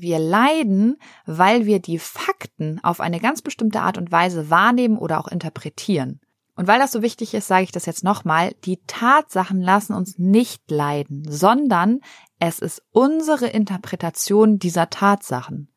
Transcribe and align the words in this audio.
Wir 0.00 0.18
leiden, 0.18 0.96
weil 1.26 1.66
wir 1.66 1.78
die 1.78 1.98
Fakten 1.98 2.80
auf 2.82 3.00
eine 3.00 3.20
ganz 3.20 3.42
bestimmte 3.42 3.82
Art 3.82 3.98
und 3.98 4.10
Weise 4.10 4.48
wahrnehmen 4.48 4.96
oder 4.96 5.20
auch 5.20 5.28
interpretieren. 5.28 6.20
Und 6.56 6.66
weil 6.66 6.78
das 6.78 6.92
so 6.92 7.02
wichtig 7.02 7.34
ist, 7.34 7.48
sage 7.48 7.64
ich 7.64 7.72
das 7.72 7.84
jetzt 7.84 8.02
nochmal. 8.02 8.52
Die 8.64 8.80
Tatsachen 8.86 9.60
lassen 9.60 9.92
uns 9.92 10.18
nicht 10.18 10.70
leiden, 10.70 11.26
sondern 11.28 12.00
es 12.38 12.60
ist 12.60 12.82
unsere 12.92 13.48
Interpretation 13.48 14.58
dieser 14.58 14.88
Tatsachen. 14.88 15.68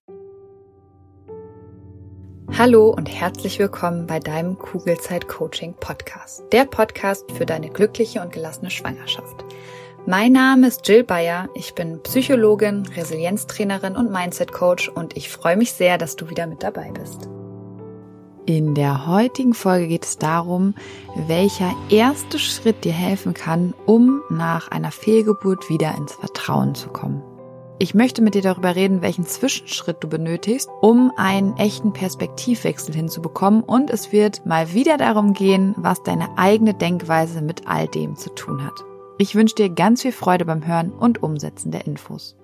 Hallo 2.58 2.94
und 2.96 3.08
herzlich 3.08 3.60
willkommen 3.60 4.08
bei 4.08 4.20
deinem 4.20 4.58
Kugelzeit 4.58 5.28
Coaching 5.28 5.74
Podcast. 5.74 6.44
Der 6.54 6.64
Podcast 6.64 7.30
für 7.34 7.46
deine 7.46 7.70
glückliche 7.70 8.22
und 8.22 8.32
gelassene 8.32 8.72
Schwangerschaft. 8.72 9.43
Mein 10.06 10.34
Name 10.34 10.68
ist 10.68 10.86
Jill 10.86 11.06
Bayer. 11.06 11.48
Ich 11.54 11.76
bin 11.76 12.02
Psychologin, 12.04 12.86
Resilienztrainerin 12.86 13.96
und 13.96 14.12
Mindset 14.12 14.52
Coach 14.52 14.90
und 14.90 15.16
ich 15.16 15.30
freue 15.30 15.56
mich 15.56 15.72
sehr, 15.72 15.98
dass 15.98 16.18
du 16.18 16.30
wieder 16.30 16.46
mit 16.46 16.62
dabei 16.62 16.92
bist. 16.92 17.30
In 18.46 18.76
der 18.76 19.08
heutigen 19.08 19.54
Folge 19.54 19.88
geht 19.88 20.04
es 20.04 20.18
darum, 20.18 20.76
welcher 21.16 21.74
erste 21.90 22.38
Schritt 22.38 22.84
dir 22.84 22.92
helfen 22.92 23.34
kann, 23.34 23.74
um 23.86 24.22
nach 24.30 24.68
einer 24.68 24.92
Fehlgeburt 24.92 25.70
wieder 25.70 25.96
ins 25.98 26.12
Vertrauen 26.12 26.76
zu 26.76 26.90
kommen. 26.90 27.24
Ich 27.80 27.94
möchte 27.94 28.22
mit 28.22 28.36
dir 28.36 28.42
darüber 28.42 28.76
reden, 28.76 29.02
welchen 29.02 29.26
Zwischenschritt 29.26 30.04
du 30.04 30.10
benötigst, 30.10 30.70
um 30.82 31.14
einen 31.16 31.56
echten 31.56 31.94
Perspektivwechsel 31.94 32.94
hinzubekommen 32.94 33.64
und 33.64 33.90
es 33.90 34.12
wird 34.12 34.46
mal 34.46 34.74
wieder 34.74 34.98
darum 34.98 35.32
gehen, 35.32 35.74
was 35.78 36.04
deine 36.04 36.38
eigene 36.38 36.74
Denkweise 36.74 37.42
mit 37.42 37.68
all 37.70 37.88
dem 37.88 38.18
zu 38.18 38.30
tun 38.36 38.66
hat. 38.66 38.84
Ich 39.20 39.36
wünsche 39.36 39.56
dir 39.56 39.70
ganz 39.70 40.02
viel 40.02 40.12
Freude 40.12 40.46
beim 40.46 40.66
Hören 40.66 40.92
und 40.92 41.22
Umsetzen 41.22 41.72
der 41.72 41.86
Infos. 41.86 42.36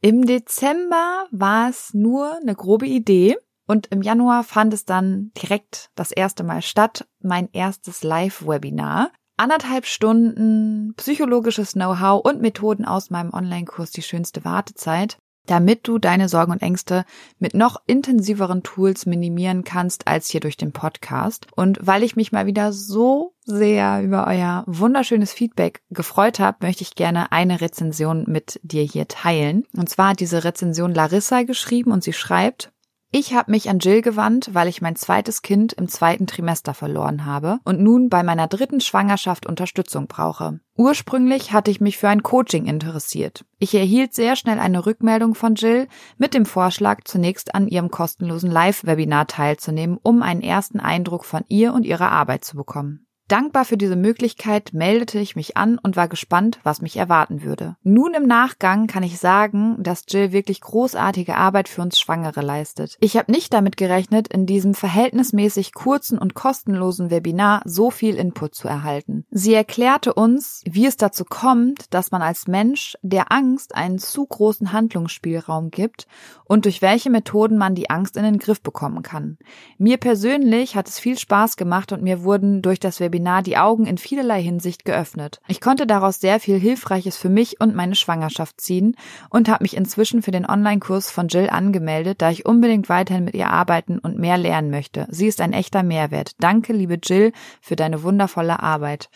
Im 0.00 0.24
Dezember 0.24 1.26
war 1.30 1.68
es 1.68 1.92
nur 1.92 2.38
eine 2.40 2.54
grobe 2.54 2.86
Idee 2.86 3.36
und 3.66 3.88
im 3.88 4.00
Januar 4.00 4.42
fand 4.42 4.72
es 4.72 4.86
dann 4.86 5.32
direkt 5.36 5.90
das 5.94 6.12
erste 6.12 6.42
Mal 6.44 6.62
statt, 6.62 7.06
mein 7.20 7.50
erstes 7.52 8.02
Live-Webinar. 8.02 9.12
Anderthalb 9.36 9.84
Stunden 9.84 10.94
psychologisches 10.96 11.74
Know-how 11.74 12.24
und 12.24 12.40
Methoden 12.40 12.86
aus 12.86 13.10
meinem 13.10 13.32
Online-Kurs 13.32 13.90
Die 13.90 14.02
schönste 14.02 14.44
Wartezeit 14.44 15.18
damit 15.50 15.88
du 15.88 15.98
deine 15.98 16.28
Sorgen 16.28 16.52
und 16.52 16.62
Ängste 16.62 17.04
mit 17.40 17.54
noch 17.54 17.82
intensiveren 17.86 18.62
Tools 18.62 19.04
minimieren 19.04 19.64
kannst 19.64 20.06
als 20.06 20.28
hier 20.28 20.40
durch 20.40 20.56
den 20.56 20.70
Podcast. 20.70 21.48
Und 21.56 21.78
weil 21.82 22.04
ich 22.04 22.14
mich 22.14 22.30
mal 22.30 22.46
wieder 22.46 22.72
so 22.72 23.34
sehr 23.44 24.00
über 24.02 24.28
euer 24.28 24.62
wunderschönes 24.68 25.32
Feedback 25.32 25.82
gefreut 25.90 26.38
habe, 26.38 26.58
möchte 26.60 26.82
ich 26.82 26.94
gerne 26.94 27.32
eine 27.32 27.60
Rezension 27.60 28.26
mit 28.28 28.60
dir 28.62 28.84
hier 28.84 29.08
teilen. 29.08 29.66
Und 29.76 29.88
zwar 29.88 30.10
hat 30.10 30.20
diese 30.20 30.44
Rezension 30.44 30.94
Larissa 30.94 31.42
geschrieben 31.42 31.90
und 31.90 32.04
sie 32.04 32.12
schreibt, 32.12 32.70
ich 33.12 33.34
habe 33.34 33.50
mich 33.50 33.68
an 33.68 33.80
Jill 33.80 34.02
gewandt, 34.02 34.50
weil 34.52 34.68
ich 34.68 34.80
mein 34.80 34.94
zweites 34.94 35.42
Kind 35.42 35.72
im 35.72 35.88
zweiten 35.88 36.28
Trimester 36.28 36.74
verloren 36.74 37.26
habe 37.26 37.58
und 37.64 37.80
nun 37.80 38.08
bei 38.08 38.22
meiner 38.22 38.46
dritten 38.46 38.80
Schwangerschaft 38.80 39.46
Unterstützung 39.46 40.06
brauche. 40.06 40.60
Ursprünglich 40.76 41.52
hatte 41.52 41.72
ich 41.72 41.80
mich 41.80 41.98
für 41.98 42.08
ein 42.08 42.22
Coaching 42.22 42.66
interessiert. 42.66 43.44
Ich 43.58 43.74
erhielt 43.74 44.14
sehr 44.14 44.36
schnell 44.36 44.60
eine 44.60 44.86
Rückmeldung 44.86 45.34
von 45.34 45.56
Jill 45.56 45.88
mit 46.18 46.34
dem 46.34 46.46
Vorschlag, 46.46 47.00
zunächst 47.04 47.54
an 47.54 47.66
ihrem 47.66 47.90
kostenlosen 47.90 48.50
Live-Webinar 48.50 49.26
teilzunehmen, 49.26 49.98
um 50.02 50.22
einen 50.22 50.42
ersten 50.42 50.78
Eindruck 50.78 51.24
von 51.24 51.44
ihr 51.48 51.74
und 51.74 51.84
ihrer 51.84 52.12
Arbeit 52.12 52.44
zu 52.44 52.56
bekommen. 52.56 53.06
Dankbar 53.30 53.64
für 53.64 53.76
diese 53.76 53.94
Möglichkeit 53.94 54.70
meldete 54.72 55.20
ich 55.20 55.36
mich 55.36 55.56
an 55.56 55.78
und 55.78 55.94
war 55.94 56.08
gespannt, 56.08 56.58
was 56.64 56.82
mich 56.82 56.96
erwarten 56.96 57.44
würde. 57.44 57.76
Nun 57.84 58.12
im 58.12 58.26
Nachgang 58.26 58.88
kann 58.88 59.04
ich 59.04 59.20
sagen, 59.20 59.80
dass 59.80 60.02
Jill 60.08 60.32
wirklich 60.32 60.60
großartige 60.60 61.36
Arbeit 61.36 61.68
für 61.68 61.80
uns 61.80 62.00
Schwangere 62.00 62.40
leistet. 62.40 62.96
Ich 62.98 63.16
habe 63.16 63.30
nicht 63.30 63.52
damit 63.52 63.76
gerechnet, 63.76 64.26
in 64.26 64.46
diesem 64.46 64.74
verhältnismäßig 64.74 65.74
kurzen 65.74 66.18
und 66.18 66.34
kostenlosen 66.34 67.12
Webinar 67.12 67.62
so 67.66 67.92
viel 67.92 68.16
Input 68.16 68.56
zu 68.56 68.66
erhalten. 68.66 69.24
Sie 69.30 69.54
erklärte 69.54 70.12
uns, 70.12 70.62
wie 70.68 70.86
es 70.86 70.96
dazu 70.96 71.24
kommt, 71.24 71.94
dass 71.94 72.10
man 72.10 72.22
als 72.22 72.48
Mensch 72.48 72.98
der 73.02 73.30
Angst 73.30 73.76
einen 73.76 74.00
zu 74.00 74.26
großen 74.26 74.72
Handlungsspielraum 74.72 75.70
gibt 75.70 76.08
und 76.46 76.64
durch 76.64 76.82
welche 76.82 77.10
Methoden 77.10 77.58
man 77.58 77.76
die 77.76 77.90
Angst 77.90 78.16
in 78.16 78.24
den 78.24 78.38
Griff 78.38 78.60
bekommen 78.60 79.04
kann. 79.04 79.38
Mir 79.78 79.98
persönlich 79.98 80.74
hat 80.74 80.88
es 80.88 80.98
viel 80.98 81.16
Spaß 81.16 81.56
gemacht 81.56 81.92
und 81.92 82.02
mir 82.02 82.24
wurden 82.24 82.60
durch 82.60 82.80
das 82.80 82.98
Webinar 82.98 83.19
Webinar 83.20 83.42
die 83.42 83.58
Augen 83.58 83.84
in 83.86 83.98
vielerlei 83.98 84.42
Hinsicht 84.42 84.86
geöffnet. 84.86 85.40
Ich 85.46 85.60
konnte 85.60 85.86
daraus 85.86 86.20
sehr 86.20 86.40
viel 86.40 86.58
Hilfreiches 86.58 87.18
für 87.18 87.28
mich 87.28 87.60
und 87.60 87.74
meine 87.74 87.94
Schwangerschaft 87.94 88.60
ziehen 88.60 88.96
und 89.28 89.50
habe 89.50 89.64
mich 89.64 89.76
inzwischen 89.76 90.22
für 90.22 90.30
den 90.30 90.46
Online-Kurs 90.46 91.10
von 91.10 91.28
Jill 91.28 91.50
angemeldet, 91.50 92.22
da 92.22 92.30
ich 92.30 92.46
unbedingt 92.46 92.88
weiterhin 92.88 93.24
mit 93.24 93.34
ihr 93.34 93.50
arbeiten 93.50 93.98
und 93.98 94.18
mehr 94.18 94.38
lernen 94.38 94.70
möchte. 94.70 95.06
Sie 95.10 95.26
ist 95.26 95.42
ein 95.42 95.52
echter 95.52 95.82
Mehrwert. 95.82 96.32
Danke, 96.38 96.72
liebe 96.72 96.98
Jill, 97.02 97.32
für 97.60 97.76
deine 97.76 98.02
wundervolle 98.02 98.62
Arbeit. 98.62 99.10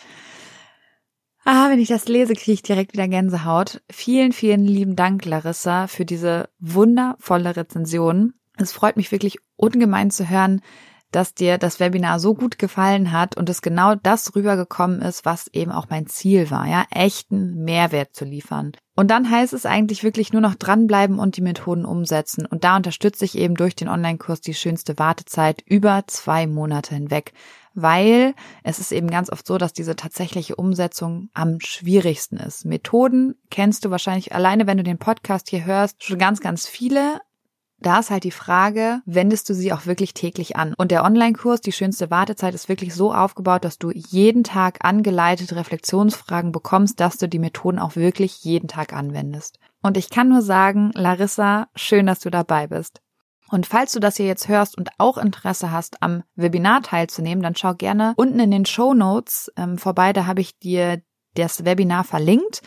Ah, 1.47 1.71
wenn 1.71 1.81
ich 1.81 1.89
das 1.89 2.07
lese, 2.07 2.35
kriege 2.35 2.53
ich 2.53 2.63
direkt 2.63 2.93
wieder 2.93 3.09
Gänsehaut. 3.09 3.83
Vielen, 3.91 4.33
vielen 4.33 4.65
lieben 4.65 4.97
Dank, 4.97 5.25
Larissa, 5.25 5.87
für 5.87 6.05
diese 6.05 6.51
wundervolle 6.59 7.57
Rezension. 7.57 8.35
Es 8.57 8.73
freut 8.73 8.97
mich 8.97 9.13
wirklich 9.13 9.39
ungemein 9.57 10.11
zu 10.11 10.29
hören, 10.29 10.61
dass 11.15 11.35
dir 11.35 11.59
das 11.59 11.81
Webinar 11.81 12.19
so 12.19 12.35
gut 12.35 12.59
gefallen 12.59 13.13
hat 13.13 13.37
und 13.37 13.49
es 13.49 13.63
genau 13.63 13.95
das 13.95 14.35
rübergekommen 14.35 15.01
ist, 15.03 15.25
was 15.25 15.49
eben 15.49 15.71
auch 15.71 15.87
mein 15.89 16.07
Ziel 16.07 16.51
war, 16.51 16.67
ja, 16.67 16.85
echten 16.91 17.63
Mehrwert 17.65 18.15
zu 18.15 18.25
liefern. 18.25 18.73
Und 18.97 19.11
dann 19.11 19.29
heißt 19.29 19.53
es 19.53 19.67
eigentlich 19.67 20.05
wirklich 20.05 20.33
nur 20.33 20.43
noch 20.43 20.55
dranbleiben 20.55 21.19
und 21.19 21.37
die 21.37 21.43
Methoden 21.43 21.85
umsetzen. 21.85 22.47
Und 22.47 22.63
da 22.63 22.77
unterstütze 22.77 23.25
ich 23.25 23.37
eben 23.37 23.57
durch 23.57 23.75
den 23.75 23.89
Online-Kurs 23.89 24.41
die 24.41 24.55
schönste 24.55 24.99
Wartezeit 24.99 25.63
über 25.67 26.05
zwei 26.07 26.47
Monate 26.47 26.95
hinweg. 26.95 27.33
Weil 27.75 28.35
es 28.63 28.79
ist 28.79 28.93
eben 28.93 29.11
ganz 29.11 29.31
oft 29.33 29.45
so, 29.49 29.59
dass 29.59 29.73
diese 29.73 29.97
tatsächliche 29.97 30.55
Umsetzung 30.55 31.29
am 31.35 31.59
schwierigsten 31.59 32.37
ist. 32.37 32.65
Methoden 32.65 33.35
kennst 33.51 33.85
du 33.85 33.91
wahrscheinlich 33.91 34.33
alleine, 34.33 34.69
wenn 34.69 34.77
du 34.77 34.85
den 34.85 34.99
Podcast 34.99 35.51
hier 35.51 35.65
hörst, 35.65 36.05
schon 36.05 36.19
ganz, 36.19 36.41
ganz 36.41 36.69
viele. 36.69 37.21
Da 37.85 37.99
ist 37.99 38.11
halt 38.11 38.25
die 38.25 38.31
Frage, 38.31 39.03
wendest 39.05 39.51
du 39.51 39.55
sie 39.55 39.71
auch 39.71 39.85
wirklich 39.85 40.15
täglich 40.15 40.57
an? 40.57 40.73
Und 40.79 40.91
der 40.91 41.05
Online-Kurs, 41.05 41.61
die 41.61 41.71
schönste 41.71 42.11
Wartezeit, 42.11 42.55
ist 42.55 42.71
wirklich 42.71 42.95
so 42.95 43.13
aufgebaut, 43.13 43.63
dass 43.63 43.79
du 43.79 43.91
jeden 43.91 44.43
Tag 44.43 44.79
angeleitete 44.81 45.55
Reflexionsfragen 45.55 46.51
bekommst, 46.51 46.99
dass 46.99 47.19
du 47.19 47.29
die 47.29 47.39
Methoden 47.39 47.79
auch 47.79 47.95
wirklich 47.95 48.43
jeden 48.43 48.69
Tag 48.69 48.95
anwendest. 48.95 49.59
Und 49.83 49.99
ich 49.99 50.09
kann 50.09 50.31
nur 50.31 50.41
sagen, 50.41 50.93
Larissa, 50.95 51.69
schön, 51.77 52.07
dass 52.07 52.21
du 52.21 52.31
dabei 52.31 52.69
bist. 52.69 53.03
Und 53.51 53.67
falls 53.67 53.93
du 53.93 54.01
das 54.01 54.17
hier 54.17 54.27
jetzt 54.27 54.49
hörst 54.49 54.79
und 54.79 54.89
auch 54.97 55.19
Interesse 55.19 55.71
hast, 55.71 56.03
am 56.03 56.23
Webinar 56.37 56.81
teilzunehmen, 56.81 57.43
dann 57.43 57.55
schau 57.55 57.75
gerne 57.75 58.15
unten 58.17 58.41
in 58.41 58.51
den 58.51 58.65
Show 58.65 58.95
Notes 58.95 59.53
ähm, 59.59 59.77
vorbei. 59.77 60.15
Da 60.15 60.25
habe 60.25 60.41
ich 60.41 60.59
dir 60.59 61.03
das 61.35 61.67
Webinar 61.67 62.05
verlinkt. 62.05 62.63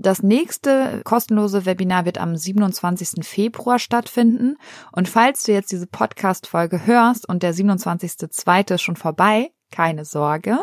Das 0.00 0.22
nächste 0.22 1.02
kostenlose 1.04 1.66
Webinar 1.66 2.06
wird 2.06 2.16
am 2.18 2.34
27. 2.34 3.22
Februar 3.22 3.78
stattfinden. 3.78 4.56
Und 4.92 5.08
falls 5.08 5.44
du 5.44 5.52
jetzt 5.52 5.72
diese 5.72 5.86
Podcast-Folge 5.86 6.86
hörst 6.86 7.28
und 7.28 7.42
der 7.42 7.54
27.2. 7.54 8.74
ist 8.74 8.82
schon 8.82 8.96
vorbei, 8.96 9.50
keine 9.70 10.06
Sorge. 10.06 10.58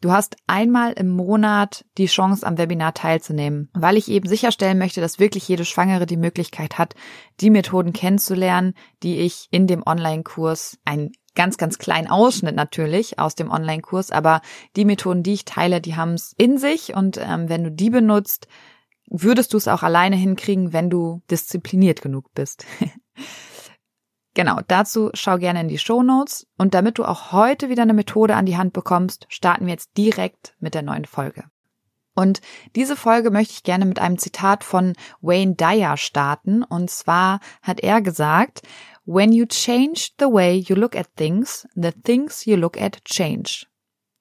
Du 0.00 0.12
hast 0.12 0.36
einmal 0.46 0.92
im 0.92 1.08
Monat 1.08 1.84
die 1.98 2.06
Chance, 2.06 2.46
am 2.46 2.56
Webinar 2.56 2.94
teilzunehmen, 2.94 3.68
weil 3.74 3.98
ich 3.98 4.08
eben 4.08 4.26
sicherstellen 4.26 4.78
möchte, 4.78 5.02
dass 5.02 5.18
wirklich 5.18 5.46
jede 5.46 5.66
Schwangere 5.66 6.06
die 6.06 6.16
Möglichkeit 6.16 6.78
hat, 6.78 6.94
die 7.40 7.50
Methoden 7.50 7.92
kennenzulernen, 7.92 8.72
die 9.02 9.18
ich 9.18 9.48
in 9.50 9.66
dem 9.66 9.82
Online-Kurs, 9.84 10.78
ein 10.86 11.12
ganz, 11.34 11.58
ganz 11.58 11.76
kleinen 11.76 12.08
Ausschnitt 12.08 12.56
natürlich 12.56 13.18
aus 13.18 13.34
dem 13.34 13.50
Online-Kurs, 13.50 14.10
aber 14.10 14.40
die 14.74 14.86
Methoden, 14.86 15.22
die 15.22 15.34
ich 15.34 15.44
teile, 15.44 15.82
die 15.82 15.96
haben 15.96 16.14
es 16.14 16.32
in 16.38 16.56
sich 16.56 16.94
und 16.94 17.18
ähm, 17.18 17.50
wenn 17.50 17.64
du 17.64 17.70
die 17.70 17.90
benutzt, 17.90 18.48
würdest 19.10 19.52
du 19.52 19.58
es 19.58 19.68
auch 19.68 19.82
alleine 19.82 20.16
hinkriegen, 20.16 20.72
wenn 20.72 20.88
du 20.88 21.20
diszipliniert 21.30 22.00
genug 22.00 22.32
bist. 22.32 22.64
genau, 24.34 24.60
dazu 24.68 25.10
schau 25.14 25.38
gerne 25.38 25.60
in 25.60 25.68
die 25.68 25.78
Show 25.78 26.02
Notes 26.02 26.46
und 26.56 26.74
damit 26.74 26.98
du 26.98 27.04
auch 27.04 27.32
heute 27.32 27.68
wieder 27.68 27.82
eine 27.82 27.94
Methode 27.94 28.36
an 28.36 28.46
die 28.46 28.56
Hand 28.56 28.72
bekommst, 28.72 29.26
starten 29.28 29.66
wir 29.66 29.72
jetzt 29.72 29.96
direkt 29.96 30.54
mit 30.60 30.74
der 30.74 30.82
neuen 30.82 31.04
Folge. 31.04 31.44
Und 32.14 32.40
diese 32.76 32.96
Folge 32.96 33.30
möchte 33.30 33.54
ich 33.54 33.62
gerne 33.62 33.86
mit 33.86 33.98
einem 33.98 34.18
Zitat 34.18 34.64
von 34.64 34.94
Wayne 35.20 35.54
Dyer 35.54 35.96
starten. 35.96 36.62
Und 36.62 36.90
zwar 36.90 37.40
hat 37.62 37.80
er 37.80 38.02
gesagt, 38.02 38.62
When 39.06 39.32
you 39.32 39.46
change 39.46 40.10
the 40.18 40.26
way 40.26 40.56
you 40.56 40.76
look 40.76 40.94
at 40.94 41.16
things, 41.16 41.66
the 41.74 41.92
things 41.92 42.44
you 42.44 42.56
look 42.56 42.80
at 42.80 43.04
change. 43.04 43.66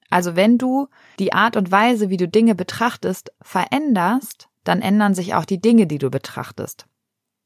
Also 0.10 0.36
wenn 0.36 0.58
du 0.58 0.88
die 1.20 1.34
Art 1.34 1.58
und 1.58 1.72
Weise, 1.72 2.10
wie 2.10 2.18
du 2.18 2.28
Dinge 2.28 2.56
betrachtest, 2.56 3.32
veränderst, 3.42 4.50
dann 4.64 4.82
ändern 4.82 5.14
sich 5.14 5.36
auch 5.36 5.46
die 5.46 5.62
Dinge, 5.62 5.86
die 5.86 5.98
du 5.98 6.10
betrachtest. 6.10 6.88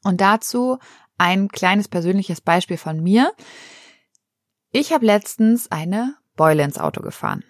Und 0.03 0.21
dazu 0.21 0.77
ein 1.23 1.47
kleines 1.47 1.87
persönliches 1.87 2.41
Beispiel 2.41 2.75
von 2.75 3.01
mir. 3.01 3.31
Ich 4.71 4.91
habe 4.91 5.05
letztens 5.05 5.71
eine 5.71 6.17
Beule 6.35 6.63
ins 6.63 6.77
Auto 6.77 7.01
gefahren. 7.01 7.45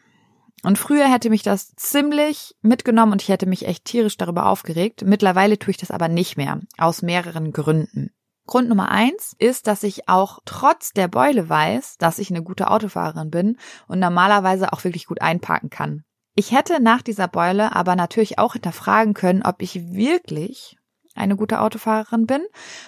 Und 0.63 0.77
früher 0.77 1.11
hätte 1.11 1.31
mich 1.31 1.41
das 1.41 1.75
ziemlich 1.75 2.55
mitgenommen 2.61 3.13
und 3.13 3.21
ich 3.23 3.29
hätte 3.29 3.47
mich 3.47 3.65
echt 3.65 3.85
tierisch 3.85 4.15
darüber 4.15 4.45
aufgeregt. 4.45 5.01
Mittlerweile 5.05 5.57
tue 5.57 5.71
ich 5.71 5.77
das 5.77 5.89
aber 5.89 6.07
nicht 6.07 6.37
mehr, 6.37 6.61
aus 6.77 7.01
mehreren 7.01 7.51
Gründen. 7.51 8.11
Grund 8.45 8.69
Nummer 8.69 8.89
eins 8.89 9.35
ist, 9.39 9.65
dass 9.67 9.83
ich 9.83 10.07
auch 10.07 10.39
trotz 10.45 10.91
der 10.91 11.07
Beule 11.07 11.49
weiß, 11.49 11.97
dass 11.97 12.19
ich 12.19 12.29
eine 12.29 12.43
gute 12.43 12.69
Autofahrerin 12.69 13.31
bin 13.31 13.57
und 13.87 13.99
normalerweise 13.99 14.71
auch 14.71 14.83
wirklich 14.83 15.07
gut 15.07 15.21
einparken 15.21 15.69
kann. 15.69 16.03
Ich 16.35 16.51
hätte 16.51 16.81
nach 16.81 17.01
dieser 17.01 17.27
Beule 17.27 17.75
aber 17.75 17.95
natürlich 17.95 18.37
auch 18.37 18.53
hinterfragen 18.53 19.13
können, 19.13 19.43
ob 19.43 19.61
ich 19.61 19.93
wirklich 19.93 20.77
eine 21.15 21.35
gute 21.35 21.61
Autofahrerin 21.61 22.25
bin 22.25 22.41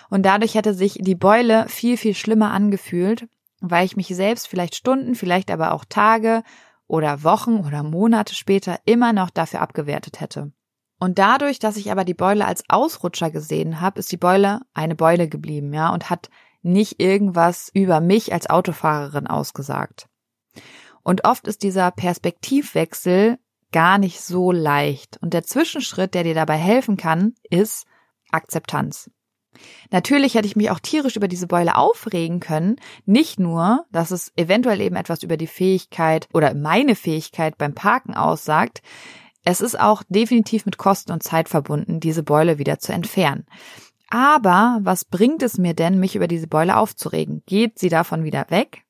und 0.09 0.25
dadurch 0.25 0.55
hätte 0.55 0.73
sich 0.73 0.97
die 1.01 1.15
Beule 1.15 1.67
viel, 1.69 1.97
viel 1.97 2.13
schlimmer 2.13 2.51
angefühlt, 2.51 3.27
weil 3.61 3.85
ich 3.85 3.95
mich 3.95 4.07
selbst 4.07 4.47
vielleicht 4.47 4.75
Stunden, 4.75 5.15
vielleicht 5.15 5.51
aber 5.51 5.71
auch 5.73 5.85
Tage 5.85 6.43
oder 6.87 7.23
Wochen 7.23 7.59
oder 7.65 7.83
Monate 7.83 8.35
später 8.35 8.79
immer 8.85 9.13
noch 9.13 9.29
dafür 9.29 9.61
abgewertet 9.61 10.19
hätte. 10.19 10.51
Und 10.99 11.19
dadurch, 11.19 11.59
dass 11.59 11.77
ich 11.77 11.91
aber 11.91 12.05
die 12.05 12.13
Beule 12.13 12.45
als 12.45 12.63
Ausrutscher 12.69 13.31
gesehen 13.31 13.81
habe, 13.81 13.99
ist 13.99 14.11
die 14.11 14.17
Beule 14.17 14.61
eine 14.73 14.95
Beule 14.95 15.27
geblieben, 15.27 15.73
ja, 15.73 15.93
und 15.93 16.09
hat 16.09 16.29
nicht 16.61 17.01
irgendwas 17.01 17.69
über 17.73 17.99
mich 17.99 18.33
als 18.33 18.49
Autofahrerin 18.49 19.27
ausgesagt. 19.27 20.07
Und 21.03 21.25
oft 21.25 21.47
ist 21.47 21.63
dieser 21.63 21.91
Perspektivwechsel 21.91 23.37
gar 23.71 23.97
nicht 23.97 24.21
so 24.21 24.51
leicht. 24.51 25.19
Und 25.21 25.33
der 25.33 25.43
Zwischenschritt, 25.43 26.13
der 26.13 26.23
dir 26.23 26.33
dabei 26.33 26.57
helfen 26.57 26.97
kann, 26.97 27.35
ist 27.49 27.85
Akzeptanz. 28.31 29.11
Natürlich 29.91 30.35
hätte 30.35 30.47
ich 30.47 30.55
mich 30.55 30.69
auch 30.69 30.79
tierisch 30.79 31.15
über 31.15 31.27
diese 31.27 31.47
Beule 31.47 31.75
aufregen 31.75 32.39
können. 32.39 32.77
Nicht 33.05 33.39
nur, 33.39 33.85
dass 33.91 34.11
es 34.11 34.31
eventuell 34.35 34.81
eben 34.81 34.95
etwas 34.95 35.23
über 35.23 35.37
die 35.37 35.47
Fähigkeit 35.47 36.27
oder 36.33 36.53
meine 36.53 36.95
Fähigkeit 36.95 37.57
beim 37.57 37.73
Parken 37.73 38.13
aussagt. 38.13 38.81
Es 39.43 39.61
ist 39.61 39.79
auch 39.79 40.03
definitiv 40.09 40.65
mit 40.65 40.77
Kosten 40.77 41.11
und 41.11 41.23
Zeit 41.23 41.49
verbunden, 41.49 41.99
diese 41.99 42.23
Beule 42.23 42.57
wieder 42.57 42.79
zu 42.79 42.93
entfernen. 42.93 43.45
Aber 44.09 44.79
was 44.81 45.05
bringt 45.05 45.43
es 45.43 45.57
mir 45.57 45.73
denn, 45.73 45.99
mich 45.99 46.15
über 46.15 46.27
diese 46.27 46.47
Beule 46.47 46.77
aufzuregen? 46.77 47.43
Geht 47.45 47.79
sie 47.79 47.89
davon 47.89 48.23
wieder 48.23 48.47
weg? 48.49 48.83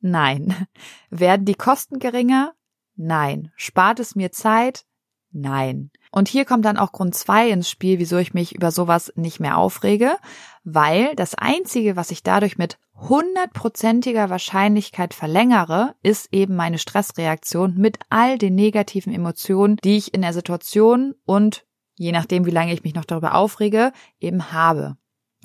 Nein. 0.00 0.66
Werden 1.10 1.46
die 1.46 1.54
Kosten 1.54 1.98
geringer? 1.98 2.54
Nein. 2.96 3.52
Spart 3.56 4.00
es 4.00 4.14
mir 4.14 4.32
Zeit? 4.32 4.84
Nein. 5.32 5.90
Und 6.10 6.28
hier 6.28 6.44
kommt 6.44 6.64
dann 6.64 6.76
auch 6.76 6.92
Grund 6.92 7.14
zwei 7.14 7.50
ins 7.50 7.70
Spiel, 7.70 7.98
wieso 7.98 8.18
ich 8.18 8.34
mich 8.34 8.54
über 8.54 8.72
sowas 8.72 9.12
nicht 9.14 9.38
mehr 9.38 9.58
aufrege, 9.58 10.16
weil 10.64 11.14
das 11.14 11.36
einzige, 11.36 11.94
was 11.94 12.10
ich 12.10 12.22
dadurch 12.22 12.58
mit 12.58 12.78
hundertprozentiger 12.96 14.28
Wahrscheinlichkeit 14.28 15.14
verlängere, 15.14 15.94
ist 16.02 16.28
eben 16.32 16.56
meine 16.56 16.78
Stressreaktion 16.78 17.76
mit 17.76 17.98
all 18.10 18.38
den 18.38 18.54
negativen 18.54 19.14
Emotionen, 19.14 19.76
die 19.84 19.96
ich 19.96 20.12
in 20.12 20.22
der 20.22 20.32
Situation 20.32 21.14
und 21.24 21.64
je 21.94 22.12
nachdem, 22.12 22.44
wie 22.44 22.50
lange 22.50 22.72
ich 22.72 22.82
mich 22.82 22.94
noch 22.94 23.04
darüber 23.04 23.34
aufrege, 23.34 23.92
eben 24.18 24.52
habe. 24.52 24.96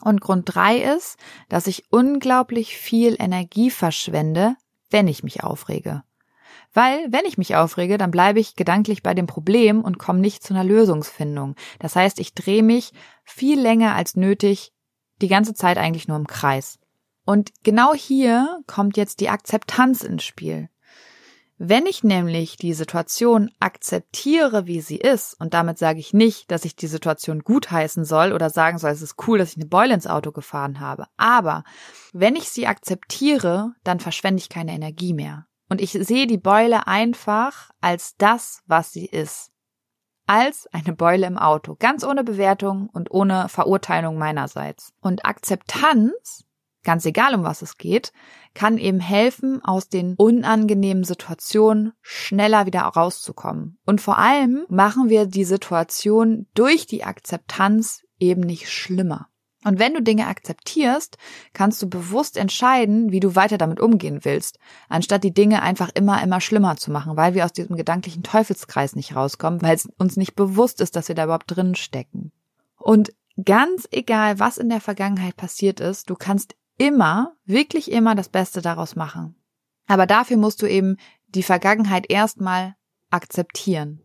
Und 0.01 0.19
Grund 0.19 0.43
drei 0.53 0.77
ist, 0.77 1.17
dass 1.47 1.67
ich 1.67 1.85
unglaublich 1.91 2.75
viel 2.77 3.15
Energie 3.19 3.69
verschwende, 3.69 4.55
wenn 4.89 5.07
ich 5.07 5.23
mich 5.23 5.43
aufrege. 5.43 6.03
Weil, 6.73 7.07
wenn 7.11 7.25
ich 7.25 7.37
mich 7.37 7.55
aufrege, 7.55 7.97
dann 7.97 8.11
bleibe 8.11 8.39
ich 8.39 8.55
gedanklich 8.55 9.03
bei 9.03 9.13
dem 9.13 9.27
Problem 9.27 9.81
und 9.81 9.97
komme 9.97 10.19
nicht 10.19 10.43
zu 10.43 10.53
einer 10.53 10.63
Lösungsfindung. 10.63 11.55
Das 11.79 11.95
heißt, 11.95 12.19
ich 12.19 12.33
drehe 12.33 12.63
mich 12.63 12.91
viel 13.23 13.59
länger 13.59 13.95
als 13.95 14.15
nötig 14.15 14.73
die 15.21 15.27
ganze 15.27 15.53
Zeit 15.53 15.77
eigentlich 15.77 16.07
nur 16.07 16.17
im 16.17 16.27
Kreis. 16.27 16.79
Und 17.25 17.51
genau 17.63 17.93
hier 17.93 18.59
kommt 18.67 18.97
jetzt 18.97 19.19
die 19.19 19.29
Akzeptanz 19.29 20.03
ins 20.03 20.23
Spiel. 20.23 20.69
Wenn 21.57 21.85
ich 21.85 22.03
nämlich 22.03 22.57
die 22.57 22.73
Situation 22.73 23.49
akzeptiere, 23.61 24.67
wie 24.67 24.81
sie 24.81 24.97
ist, 24.97 25.39
und 25.39 25.53
damit 25.53 25.77
sage 25.77 25.99
ich 25.99 26.13
nicht, 26.13 26.51
dass 26.51 26.65
ich 26.65 26.75
die 26.75 26.87
Situation 26.87 27.39
gutheißen 27.39 28.03
soll 28.03 28.33
oder 28.33 28.49
sagen 28.49 28.77
soll, 28.77 28.91
es 28.91 29.01
ist 29.01 29.15
cool, 29.25 29.37
dass 29.37 29.51
ich 29.51 29.55
eine 29.55 29.65
Beule 29.65 29.93
ins 29.93 30.05
Auto 30.05 30.33
gefahren 30.33 30.81
habe, 30.81 31.07
aber 31.15 31.63
wenn 32.11 32.35
ich 32.35 32.49
sie 32.49 32.67
akzeptiere, 32.67 33.71
dann 33.85 34.01
verschwende 34.01 34.41
ich 34.41 34.49
keine 34.49 34.73
Energie 34.73 35.13
mehr. 35.13 35.47
Und 35.69 35.81
ich 35.81 35.91
sehe 35.91 36.27
die 36.27 36.37
Beule 36.37 36.87
einfach 36.87 37.71
als 37.81 38.15
das, 38.17 38.61
was 38.67 38.91
sie 38.91 39.05
ist. 39.05 39.51
Als 40.27 40.67
eine 40.71 40.93
Beule 40.93 41.27
im 41.27 41.37
Auto. 41.37 41.75
Ganz 41.75 42.03
ohne 42.03 42.23
Bewertung 42.23 42.89
und 42.91 43.11
ohne 43.11 43.49
Verurteilung 43.49 44.17
meinerseits. 44.17 44.93
Und 45.01 45.25
Akzeptanz, 45.25 46.45
ganz 46.83 47.05
egal 47.05 47.35
um 47.35 47.43
was 47.43 47.61
es 47.61 47.77
geht, 47.77 48.11
kann 48.53 48.77
eben 48.77 48.99
helfen, 48.99 49.63
aus 49.63 49.89
den 49.89 50.15
unangenehmen 50.15 51.03
Situationen 51.03 51.93
schneller 52.01 52.65
wieder 52.65 52.81
rauszukommen. 52.81 53.77
Und 53.85 54.01
vor 54.01 54.17
allem 54.17 54.65
machen 54.69 55.09
wir 55.09 55.25
die 55.25 55.45
Situation 55.45 56.47
durch 56.53 56.87
die 56.87 57.03
Akzeptanz 57.03 58.03
eben 58.19 58.41
nicht 58.41 58.71
schlimmer. 58.71 59.29
Und 59.65 59.79
wenn 59.79 59.95
du 59.95 60.01
Dinge 60.03 60.27
akzeptierst, 60.27 61.17
kannst 61.53 61.81
du 61.81 61.89
bewusst 61.89 62.37
entscheiden, 62.37 63.11
wie 63.11 63.19
du 63.19 63.35
weiter 63.35 63.57
damit 63.57 63.79
umgehen 63.79 64.19
willst, 64.21 64.59
anstatt 64.89 65.23
die 65.23 65.33
Dinge 65.33 65.63
einfach 65.63 65.89
immer, 65.95 66.21
immer 66.21 66.39
schlimmer 66.39 66.77
zu 66.77 66.91
machen, 66.91 67.17
weil 67.17 67.33
wir 67.33 67.43
aus 67.43 67.51
diesem 67.51 67.75
gedanklichen 67.75 68.21
Teufelskreis 68.21 68.95
nicht 68.95 69.15
rauskommen, 69.15 69.63
weil 69.63 69.75
es 69.75 69.89
uns 69.97 70.17
nicht 70.17 70.35
bewusst 70.35 70.81
ist, 70.81 70.95
dass 70.95 71.07
wir 71.07 71.15
da 71.15 71.23
überhaupt 71.23 71.55
drin 71.55 71.73
stecken. 71.73 72.31
Und 72.77 73.11
ganz 73.43 73.87
egal, 73.89 74.37
was 74.37 74.59
in 74.59 74.69
der 74.69 74.81
Vergangenheit 74.81 75.35
passiert 75.35 75.79
ist, 75.79 76.11
du 76.11 76.15
kannst 76.15 76.55
immer, 76.77 77.33
wirklich 77.45 77.91
immer 77.91 78.13
das 78.13 78.29
Beste 78.29 78.61
daraus 78.61 78.95
machen. 78.95 79.35
Aber 79.87 80.05
dafür 80.05 80.37
musst 80.37 80.61
du 80.61 80.67
eben 80.67 80.97
die 81.27 81.43
Vergangenheit 81.43 82.11
erstmal 82.11 82.75
akzeptieren. 83.09 84.01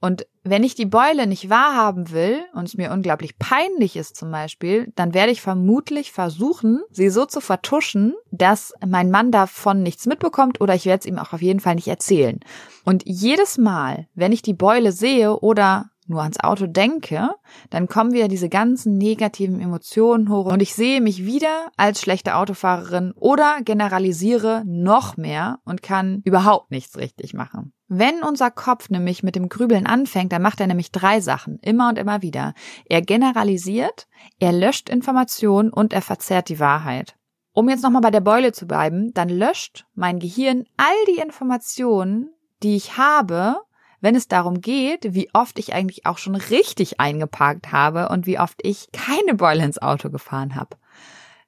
Und 0.00 0.26
wenn 0.42 0.64
ich 0.64 0.74
die 0.74 0.86
Beule 0.86 1.26
nicht 1.26 1.50
wahrhaben 1.50 2.10
will 2.10 2.38
und 2.54 2.66
es 2.66 2.76
mir 2.76 2.92
unglaublich 2.92 3.38
peinlich 3.38 3.96
ist 3.96 4.16
zum 4.16 4.30
Beispiel, 4.30 4.92
dann 4.96 5.12
werde 5.12 5.32
ich 5.32 5.42
vermutlich 5.42 6.12
versuchen, 6.12 6.80
sie 6.90 7.10
so 7.10 7.26
zu 7.26 7.40
vertuschen, 7.40 8.14
dass 8.30 8.72
mein 8.86 9.10
Mann 9.10 9.30
davon 9.30 9.82
nichts 9.82 10.06
mitbekommt 10.06 10.60
oder 10.60 10.74
ich 10.74 10.86
werde 10.86 11.00
es 11.00 11.06
ihm 11.06 11.18
auch 11.18 11.32
auf 11.32 11.42
jeden 11.42 11.60
Fall 11.60 11.74
nicht 11.74 11.88
erzählen. 11.88 12.40
Und 12.84 13.02
jedes 13.04 13.58
Mal, 13.58 14.08
wenn 14.14 14.32
ich 14.32 14.42
die 14.42 14.54
Beule 14.54 14.92
sehe 14.92 15.38
oder 15.38 15.90
nur 16.10 16.22
ans 16.22 16.40
Auto 16.40 16.66
denke, 16.66 17.30
dann 17.70 17.88
kommen 17.88 18.12
wieder 18.12 18.28
diese 18.28 18.48
ganzen 18.48 18.98
negativen 18.98 19.60
Emotionen 19.60 20.28
hoch 20.28 20.46
und 20.46 20.60
ich 20.60 20.74
sehe 20.74 21.00
mich 21.00 21.24
wieder 21.24 21.70
als 21.76 22.00
schlechte 22.02 22.34
Autofahrerin 22.34 23.12
oder 23.12 23.60
generalisiere 23.64 24.62
noch 24.66 25.16
mehr 25.16 25.60
und 25.64 25.82
kann 25.82 26.20
überhaupt 26.24 26.70
nichts 26.70 26.98
richtig 26.98 27.32
machen. 27.32 27.72
Wenn 27.88 28.22
unser 28.22 28.50
Kopf 28.50 28.90
nämlich 28.90 29.22
mit 29.22 29.34
dem 29.34 29.48
Grübeln 29.48 29.86
anfängt, 29.86 30.32
dann 30.32 30.42
macht 30.42 30.60
er 30.60 30.66
nämlich 30.66 30.92
drei 30.92 31.20
Sachen, 31.20 31.58
immer 31.60 31.88
und 31.88 31.98
immer 31.98 32.22
wieder. 32.22 32.54
Er 32.84 33.02
generalisiert, 33.02 34.06
er 34.38 34.52
löscht 34.52 34.88
Informationen 34.88 35.72
und 35.72 35.92
er 35.92 36.02
verzerrt 36.02 36.48
die 36.50 36.60
Wahrheit. 36.60 37.16
Um 37.52 37.68
jetzt 37.68 37.82
nochmal 37.82 38.02
bei 38.02 38.12
der 38.12 38.20
Beule 38.20 38.52
zu 38.52 38.66
bleiben, 38.66 39.12
dann 39.12 39.28
löscht 39.28 39.86
mein 39.94 40.20
Gehirn 40.20 40.66
all 40.76 41.04
die 41.08 41.20
Informationen, 41.20 42.30
die 42.62 42.76
ich 42.76 42.96
habe, 42.96 43.56
wenn 44.00 44.14
es 44.14 44.28
darum 44.28 44.60
geht, 44.60 45.14
wie 45.14 45.30
oft 45.32 45.58
ich 45.58 45.74
eigentlich 45.74 46.06
auch 46.06 46.18
schon 46.18 46.34
richtig 46.34 47.00
eingeparkt 47.00 47.72
habe 47.72 48.08
und 48.08 48.26
wie 48.26 48.38
oft 48.38 48.58
ich 48.62 48.90
keine 48.92 49.34
Beule 49.34 49.64
ins 49.64 49.80
Auto 49.80 50.10
gefahren 50.10 50.54
habe. 50.54 50.76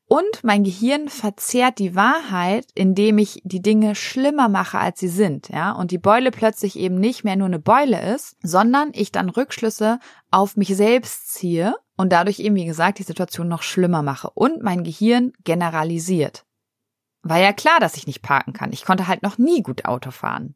Und 0.07 0.45
mein 0.45 0.63
Gehirn 0.63 1.09
verzerrt 1.09 1.79
die 1.79 1.95
Wahrheit, 1.95 2.67
indem 2.75 3.17
ich 3.17 3.41
die 3.45 3.63
Dinge 3.63 3.95
schlimmer 3.95 4.51
mache, 4.51 4.79
als 4.79 5.01
sie 5.01 5.09
sind, 5.09 5.49
ja, 5.49 5.73
und 5.73 5.91
die 5.91 5.97
Beule 5.97 6.31
plötzlich 6.31 6.79
eben 6.79 6.97
nicht 6.97 7.25
mehr 7.25 7.37
nur 7.37 7.47
eine 7.47 7.59
Beule 7.59 8.15
ist, 8.15 8.37
sondern 8.43 8.91
ich 8.93 9.11
dann 9.11 9.31
Rückschlüsse 9.31 10.01
auf 10.31 10.59
mich 10.59 10.77
selbst 10.77 11.33
ziehe 11.33 11.75
und 11.97 12.13
dadurch 12.13 12.41
eben, 12.41 12.57
wie 12.57 12.67
gesagt, 12.67 12.99
die 12.99 13.05
Situation 13.05 13.49
noch 13.49 13.63
schlimmer 13.63 14.03
mache 14.03 14.29
und 14.35 14.63
mein 14.63 14.85
Gehirn 14.85 15.33
generalisiert. 15.45 16.45
War 17.23 17.39
ja 17.39 17.55
klar, 17.55 17.81
dass 17.81 17.97
ich 17.97 18.07
nicht 18.07 18.21
parken 18.21 18.53
kann. 18.53 18.73
Ich 18.73 18.85
konnte 18.85 19.07
halt 19.09 19.23
noch 19.23 19.39
nie 19.39 19.63
gut 19.63 19.87
Auto 19.87 20.11
fahren. 20.11 20.55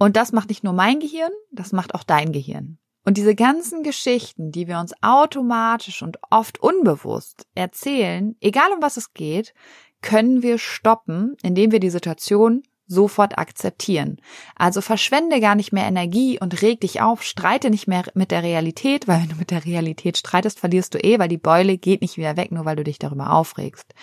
Und 0.00 0.16
das 0.16 0.32
macht 0.32 0.48
nicht 0.48 0.64
nur 0.64 0.72
mein 0.72 0.98
Gehirn, 0.98 1.30
das 1.52 1.72
macht 1.72 1.94
auch 1.94 2.04
dein 2.04 2.32
Gehirn. 2.32 2.78
Und 3.04 3.18
diese 3.18 3.34
ganzen 3.34 3.82
Geschichten, 3.82 4.50
die 4.50 4.66
wir 4.66 4.78
uns 4.78 4.94
automatisch 5.02 6.02
und 6.02 6.18
oft 6.30 6.58
unbewusst 6.58 7.46
erzählen, 7.54 8.34
egal 8.40 8.72
um 8.74 8.80
was 8.80 8.96
es 8.96 9.12
geht, 9.12 9.52
können 10.00 10.42
wir 10.42 10.56
stoppen, 10.56 11.36
indem 11.42 11.70
wir 11.70 11.80
die 11.80 11.90
Situation 11.90 12.62
sofort 12.86 13.36
akzeptieren. 13.36 14.22
Also 14.56 14.80
verschwende 14.80 15.38
gar 15.38 15.54
nicht 15.54 15.70
mehr 15.70 15.86
Energie 15.86 16.40
und 16.40 16.62
reg 16.62 16.80
dich 16.80 17.02
auf, 17.02 17.22
streite 17.22 17.68
nicht 17.68 17.86
mehr 17.86 18.04
mit 18.14 18.30
der 18.30 18.42
Realität, 18.42 19.06
weil 19.06 19.20
wenn 19.20 19.28
du 19.28 19.36
mit 19.36 19.50
der 19.50 19.66
Realität 19.66 20.16
streitest, 20.16 20.60
verlierst 20.60 20.94
du 20.94 20.98
eh, 20.98 21.18
weil 21.18 21.28
die 21.28 21.36
Beule 21.36 21.76
geht 21.76 22.00
nicht 22.00 22.16
wieder 22.16 22.38
weg, 22.38 22.52
nur 22.52 22.64
weil 22.64 22.76
du 22.76 22.84
dich 22.84 22.98
darüber 22.98 23.34
aufregst. 23.34 23.94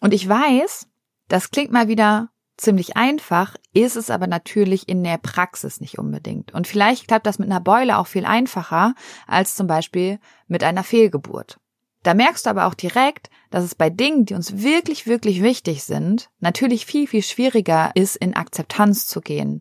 Und 0.00 0.14
ich 0.14 0.28
weiß, 0.28 0.86
das 1.26 1.50
klingt 1.50 1.72
mal 1.72 1.88
wieder 1.88 2.30
ziemlich 2.60 2.96
einfach, 2.96 3.56
ist 3.72 3.96
es 3.96 4.10
aber 4.10 4.26
natürlich 4.26 4.88
in 4.88 5.02
der 5.02 5.18
Praxis 5.18 5.80
nicht 5.80 5.98
unbedingt. 5.98 6.52
Und 6.52 6.66
vielleicht 6.66 7.08
klappt 7.08 7.26
das 7.26 7.38
mit 7.38 7.50
einer 7.50 7.60
Beule 7.60 7.98
auch 7.98 8.06
viel 8.06 8.24
einfacher 8.24 8.94
als 9.26 9.54
zum 9.54 9.66
Beispiel 9.66 10.18
mit 10.46 10.64
einer 10.64 10.84
Fehlgeburt. 10.84 11.58
Da 12.02 12.14
merkst 12.14 12.46
du 12.46 12.50
aber 12.50 12.66
auch 12.66 12.74
direkt, 12.74 13.28
dass 13.50 13.64
es 13.64 13.74
bei 13.74 13.90
Dingen, 13.90 14.24
die 14.24 14.34
uns 14.34 14.62
wirklich, 14.62 15.06
wirklich 15.06 15.42
wichtig 15.42 15.84
sind, 15.84 16.30
natürlich 16.38 16.86
viel, 16.86 17.06
viel 17.06 17.22
schwieriger 17.22 17.90
ist, 17.94 18.16
in 18.16 18.34
Akzeptanz 18.34 19.06
zu 19.06 19.20
gehen. 19.20 19.60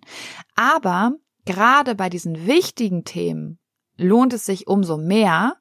Aber 0.56 1.14
gerade 1.46 1.96
bei 1.96 2.10
diesen 2.10 2.48
wichtigen 2.48 3.04
Themen 3.04 3.60
lohnt 3.98 4.34
es 4.34 4.46
sich 4.46 4.68
umso 4.68 4.98
mehr, 4.98 5.58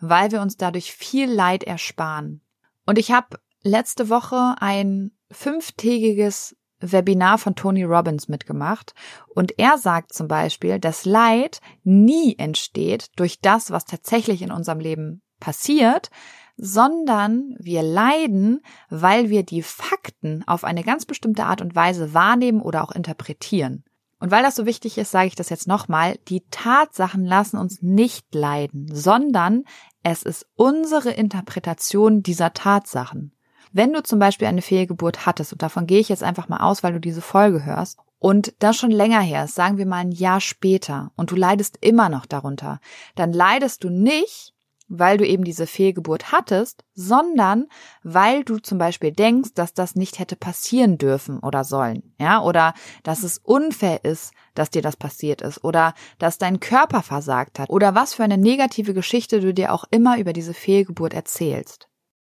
weil 0.00 0.32
wir 0.32 0.42
uns 0.42 0.56
dadurch 0.56 0.92
viel 0.92 1.30
Leid 1.30 1.64
ersparen. 1.64 2.42
Und 2.84 2.98
ich 2.98 3.10
habe 3.10 3.38
letzte 3.62 4.10
Woche 4.10 4.56
ein 4.58 5.12
fünftägiges 5.30 6.56
Webinar 6.82 7.38
von 7.38 7.54
Tony 7.54 7.84
Robbins 7.84 8.28
mitgemacht 8.28 8.94
und 9.28 9.58
er 9.58 9.78
sagt 9.78 10.12
zum 10.12 10.28
Beispiel, 10.28 10.78
dass 10.78 11.04
Leid 11.04 11.60
nie 11.84 12.36
entsteht 12.38 13.10
durch 13.16 13.40
das, 13.40 13.70
was 13.70 13.84
tatsächlich 13.84 14.42
in 14.42 14.50
unserem 14.50 14.80
Leben 14.80 15.22
passiert, 15.40 16.10
sondern 16.56 17.56
wir 17.58 17.82
leiden, 17.82 18.60
weil 18.90 19.30
wir 19.30 19.42
die 19.42 19.62
Fakten 19.62 20.44
auf 20.46 20.64
eine 20.64 20.84
ganz 20.84 21.06
bestimmte 21.06 21.44
Art 21.44 21.60
und 21.60 21.74
Weise 21.74 22.14
wahrnehmen 22.14 22.60
oder 22.60 22.84
auch 22.84 22.92
interpretieren. 22.92 23.84
Und 24.20 24.30
weil 24.30 24.44
das 24.44 24.54
so 24.54 24.66
wichtig 24.66 24.98
ist, 24.98 25.10
sage 25.10 25.26
ich 25.26 25.34
das 25.34 25.48
jetzt 25.48 25.66
nochmal, 25.66 26.16
die 26.28 26.44
Tatsachen 26.52 27.24
lassen 27.24 27.58
uns 27.58 27.82
nicht 27.82 28.32
leiden, 28.32 28.88
sondern 28.92 29.64
es 30.04 30.22
ist 30.22 30.46
unsere 30.54 31.10
Interpretation 31.10 32.22
dieser 32.22 32.52
Tatsachen. 32.52 33.32
Wenn 33.72 33.92
du 33.92 34.02
zum 34.02 34.18
Beispiel 34.18 34.48
eine 34.48 34.62
Fehlgeburt 34.62 35.24
hattest, 35.24 35.52
und 35.52 35.62
davon 35.62 35.86
gehe 35.86 36.00
ich 36.00 36.10
jetzt 36.10 36.22
einfach 36.22 36.48
mal 36.48 36.58
aus, 36.58 36.82
weil 36.82 36.92
du 36.92 37.00
diese 37.00 37.22
Folge 37.22 37.64
hörst, 37.64 37.98
und 38.18 38.54
das 38.60 38.76
schon 38.76 38.90
länger 38.90 39.20
her 39.20 39.44
ist, 39.44 39.54
sagen 39.54 39.78
wir 39.78 39.86
mal 39.86 39.96
ein 39.96 40.12
Jahr 40.12 40.40
später, 40.40 41.10
und 41.16 41.30
du 41.30 41.36
leidest 41.36 41.78
immer 41.80 42.08
noch 42.08 42.26
darunter, 42.26 42.80
dann 43.14 43.32
leidest 43.32 43.82
du 43.82 43.88
nicht, 43.88 44.52
weil 44.88 45.16
du 45.16 45.26
eben 45.26 45.42
diese 45.42 45.66
Fehlgeburt 45.66 46.32
hattest, 46.32 46.84
sondern 46.94 47.66
weil 48.02 48.44
du 48.44 48.58
zum 48.58 48.76
Beispiel 48.76 49.10
denkst, 49.10 49.54
dass 49.54 49.72
das 49.72 49.96
nicht 49.96 50.18
hätte 50.18 50.36
passieren 50.36 50.98
dürfen 50.98 51.38
oder 51.38 51.64
sollen, 51.64 52.14
ja, 52.20 52.42
oder 52.42 52.74
dass 53.02 53.22
es 53.22 53.38
unfair 53.38 54.04
ist, 54.04 54.34
dass 54.54 54.68
dir 54.68 54.82
das 54.82 54.96
passiert 54.96 55.40
ist, 55.40 55.64
oder 55.64 55.94
dass 56.18 56.36
dein 56.36 56.60
Körper 56.60 57.02
versagt 57.02 57.58
hat, 57.58 57.70
oder 57.70 57.94
was 57.94 58.12
für 58.12 58.22
eine 58.22 58.36
negative 58.36 58.92
Geschichte 58.92 59.40
du 59.40 59.54
dir 59.54 59.72
auch 59.72 59.84
immer 59.90 60.18
über 60.18 60.34
diese 60.34 60.52
Fehlgeburt 60.52 61.14
erzählst. 61.14 61.88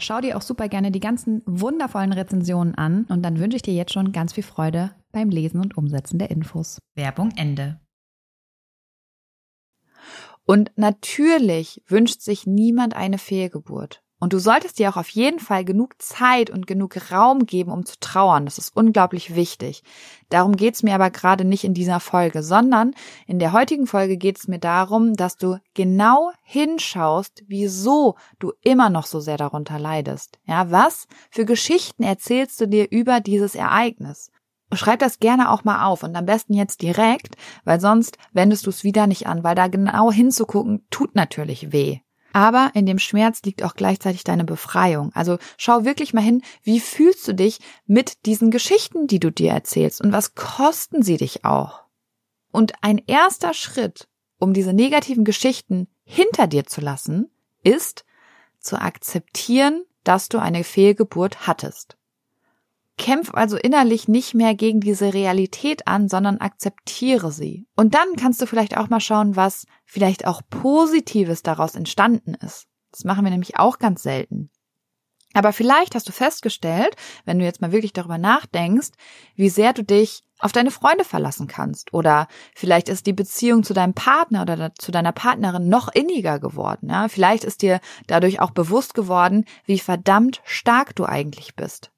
Schau 0.00 0.20
dir 0.20 0.36
auch 0.36 0.42
super 0.42 0.68
gerne 0.68 0.90
die 0.90 1.00
ganzen 1.00 1.42
wundervollen 1.46 2.12
Rezensionen 2.12 2.74
an 2.74 3.04
und 3.08 3.22
dann 3.22 3.38
wünsche 3.38 3.56
ich 3.56 3.62
dir 3.62 3.74
jetzt 3.74 3.92
schon 3.92 4.12
ganz 4.12 4.32
viel 4.32 4.44
Freude 4.44 4.94
beim 5.12 5.30
Lesen 5.30 5.60
und 5.60 5.76
Umsetzen 5.76 6.18
der 6.18 6.30
Infos. 6.30 6.78
Werbung 6.94 7.30
Ende. 7.36 7.80
Und 10.46 10.72
natürlich 10.76 11.82
wünscht 11.86 12.20
sich 12.20 12.46
niemand 12.46 12.94
eine 12.94 13.18
Fehlgeburt. 13.18 14.03
Und 14.24 14.32
du 14.32 14.38
solltest 14.38 14.78
dir 14.78 14.88
auch 14.88 14.96
auf 14.96 15.10
jeden 15.10 15.38
Fall 15.38 15.66
genug 15.66 16.00
Zeit 16.00 16.48
und 16.48 16.66
genug 16.66 17.12
Raum 17.12 17.44
geben, 17.44 17.70
um 17.70 17.84
zu 17.84 17.96
trauern. 18.00 18.46
Das 18.46 18.56
ist 18.56 18.74
unglaublich 18.74 19.34
wichtig. 19.34 19.82
Darum 20.30 20.56
geht's 20.56 20.82
mir 20.82 20.94
aber 20.94 21.10
gerade 21.10 21.44
nicht 21.44 21.62
in 21.62 21.74
dieser 21.74 22.00
Folge, 22.00 22.42
sondern 22.42 22.94
in 23.26 23.38
der 23.38 23.52
heutigen 23.52 23.86
Folge 23.86 24.16
geht's 24.16 24.48
mir 24.48 24.58
darum, 24.58 25.12
dass 25.12 25.36
du 25.36 25.58
genau 25.74 26.30
hinschaust, 26.42 27.44
wieso 27.48 28.14
du 28.38 28.54
immer 28.62 28.88
noch 28.88 29.04
so 29.04 29.20
sehr 29.20 29.36
darunter 29.36 29.78
leidest. 29.78 30.38
Ja, 30.46 30.70
was 30.70 31.06
für 31.30 31.44
Geschichten 31.44 32.02
erzählst 32.02 32.58
du 32.62 32.66
dir 32.66 32.90
über 32.90 33.20
dieses 33.20 33.54
Ereignis? 33.54 34.30
Schreib 34.72 35.00
das 35.00 35.18
gerne 35.18 35.50
auch 35.50 35.64
mal 35.64 35.84
auf 35.84 36.02
und 36.02 36.16
am 36.16 36.24
besten 36.24 36.54
jetzt 36.54 36.80
direkt, 36.80 37.36
weil 37.64 37.78
sonst 37.78 38.16
wendest 38.32 38.64
du 38.64 38.70
es 38.70 38.84
wieder 38.84 39.06
nicht 39.06 39.26
an, 39.26 39.44
weil 39.44 39.54
da 39.54 39.68
genau 39.68 40.10
hinzugucken 40.10 40.86
tut 40.88 41.14
natürlich 41.14 41.72
weh. 41.72 42.00
Aber 42.34 42.72
in 42.74 42.84
dem 42.84 42.98
Schmerz 42.98 43.42
liegt 43.44 43.62
auch 43.62 43.76
gleichzeitig 43.76 44.24
deine 44.24 44.42
Befreiung. 44.42 45.12
Also 45.14 45.38
schau 45.56 45.84
wirklich 45.84 46.12
mal 46.14 46.20
hin, 46.20 46.42
wie 46.64 46.80
fühlst 46.80 47.28
du 47.28 47.32
dich 47.32 47.60
mit 47.86 48.26
diesen 48.26 48.50
Geschichten, 48.50 49.06
die 49.06 49.20
du 49.20 49.30
dir 49.30 49.52
erzählst 49.52 50.00
und 50.00 50.10
was 50.10 50.34
kosten 50.34 51.04
sie 51.04 51.16
dich 51.16 51.44
auch? 51.44 51.84
Und 52.50 52.72
ein 52.82 53.00
erster 53.06 53.54
Schritt, 53.54 54.08
um 54.40 54.52
diese 54.52 54.72
negativen 54.72 55.24
Geschichten 55.24 55.86
hinter 56.02 56.48
dir 56.48 56.66
zu 56.66 56.80
lassen, 56.80 57.30
ist 57.62 58.04
zu 58.58 58.80
akzeptieren, 58.80 59.84
dass 60.02 60.28
du 60.28 60.38
eine 60.38 60.64
Fehlgeburt 60.64 61.46
hattest. 61.46 61.96
Kämpf 62.96 63.34
also 63.34 63.56
innerlich 63.56 64.06
nicht 64.08 64.34
mehr 64.34 64.54
gegen 64.54 64.80
diese 64.80 65.12
Realität 65.12 65.86
an, 65.88 66.08
sondern 66.08 66.38
akzeptiere 66.38 67.32
sie. 67.32 67.66
Und 67.74 67.94
dann 67.94 68.16
kannst 68.16 68.40
du 68.40 68.46
vielleicht 68.46 68.76
auch 68.76 68.88
mal 68.88 69.00
schauen, 69.00 69.36
was 69.36 69.66
vielleicht 69.84 70.26
auch 70.26 70.42
Positives 70.48 71.42
daraus 71.42 71.74
entstanden 71.74 72.34
ist. 72.34 72.66
Das 72.92 73.04
machen 73.04 73.24
wir 73.24 73.30
nämlich 73.30 73.58
auch 73.58 73.78
ganz 73.78 74.02
selten. 74.02 74.50
Aber 75.34 75.52
vielleicht 75.52 75.96
hast 75.96 76.08
du 76.08 76.12
festgestellt, 76.12 76.94
wenn 77.24 77.40
du 77.40 77.44
jetzt 77.44 77.60
mal 77.60 77.72
wirklich 77.72 77.92
darüber 77.92 78.18
nachdenkst, 78.18 78.90
wie 79.34 79.48
sehr 79.48 79.72
du 79.72 79.82
dich 79.82 80.22
auf 80.38 80.52
deine 80.52 80.70
Freunde 80.70 81.04
verlassen 81.04 81.48
kannst. 81.48 81.92
Oder 81.92 82.28
vielleicht 82.54 82.88
ist 82.88 83.06
die 83.06 83.12
Beziehung 83.12 83.64
zu 83.64 83.74
deinem 83.74 83.94
Partner 83.94 84.42
oder 84.42 84.72
zu 84.76 84.92
deiner 84.92 85.12
Partnerin 85.12 85.68
noch 85.68 85.88
inniger 85.88 86.38
geworden. 86.38 86.88
Ja? 86.88 87.08
Vielleicht 87.08 87.42
ist 87.42 87.62
dir 87.62 87.80
dadurch 88.06 88.40
auch 88.40 88.52
bewusst 88.52 88.94
geworden, 88.94 89.44
wie 89.64 89.80
verdammt 89.80 90.40
stark 90.44 90.94
du 90.94 91.04
eigentlich 91.04 91.56
bist. 91.56 91.90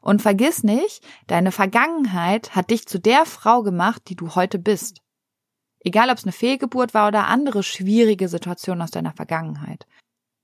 Und 0.00 0.22
vergiss 0.22 0.62
nicht, 0.62 1.04
deine 1.26 1.52
Vergangenheit 1.52 2.54
hat 2.54 2.70
dich 2.70 2.86
zu 2.86 2.98
der 2.98 3.26
Frau 3.26 3.62
gemacht, 3.62 4.02
die 4.08 4.16
du 4.16 4.34
heute 4.34 4.58
bist. 4.58 5.02
Egal 5.80 6.10
ob 6.10 6.18
es 6.18 6.24
eine 6.24 6.32
Fehlgeburt 6.32 6.94
war 6.94 7.08
oder 7.08 7.26
andere 7.26 7.62
schwierige 7.62 8.28
Situationen 8.28 8.82
aus 8.82 8.90
deiner 8.90 9.12
Vergangenheit. 9.12 9.86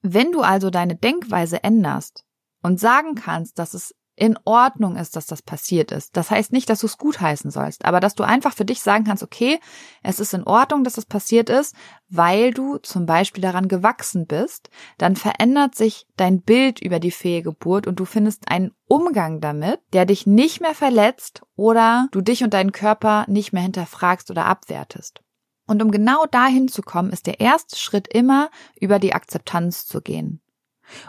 Wenn 0.02 0.32
du 0.32 0.40
also 0.40 0.70
deine 0.70 0.96
Denkweise 0.96 1.62
änderst 1.62 2.24
und 2.62 2.80
sagen 2.80 3.14
kannst, 3.14 3.58
dass 3.58 3.74
es 3.74 3.94
in 4.16 4.38
Ordnung 4.44 4.96
ist, 4.96 5.14
dass 5.14 5.26
das 5.26 5.42
passiert 5.42 5.92
ist. 5.92 6.16
Das 6.16 6.30
heißt 6.30 6.50
nicht, 6.50 6.70
dass 6.70 6.80
du 6.80 6.86
es 6.86 6.96
gutheißen 6.96 7.50
sollst, 7.50 7.84
aber 7.84 8.00
dass 8.00 8.14
du 8.14 8.24
einfach 8.24 8.54
für 8.54 8.64
dich 8.64 8.80
sagen 8.80 9.04
kannst, 9.04 9.22
okay, 9.22 9.60
es 10.02 10.18
ist 10.18 10.32
in 10.32 10.44
Ordnung, 10.44 10.84
dass 10.84 10.96
es 10.96 11.04
passiert 11.04 11.50
ist, 11.50 11.76
weil 12.08 12.52
du 12.52 12.78
zum 12.78 13.04
Beispiel 13.04 13.42
daran 13.42 13.68
gewachsen 13.68 14.26
bist, 14.26 14.70
dann 14.96 15.16
verändert 15.16 15.74
sich 15.74 16.06
dein 16.16 16.40
Bild 16.40 16.80
über 16.80 16.98
die 16.98 17.10
Fehlgeburt 17.10 17.86
und 17.86 18.00
du 18.00 18.06
findest 18.06 18.50
einen 18.50 18.72
Umgang 18.88 19.40
damit, 19.40 19.80
der 19.92 20.06
dich 20.06 20.26
nicht 20.26 20.60
mehr 20.62 20.74
verletzt 20.74 21.42
oder 21.54 22.08
du 22.10 22.22
dich 22.22 22.42
und 22.42 22.54
deinen 22.54 22.72
Körper 22.72 23.26
nicht 23.28 23.52
mehr 23.52 23.62
hinterfragst 23.62 24.30
oder 24.30 24.46
abwertest. 24.46 25.20
Und 25.66 25.82
um 25.82 25.90
genau 25.90 26.24
dahin 26.30 26.68
zu 26.68 26.80
kommen, 26.80 27.10
ist 27.10 27.26
der 27.26 27.40
erste 27.40 27.76
Schritt 27.76 28.08
immer, 28.08 28.50
über 28.80 28.98
die 28.98 29.14
Akzeptanz 29.14 29.84
zu 29.84 30.00
gehen. 30.00 30.40